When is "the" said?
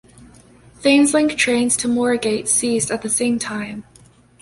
3.03-3.07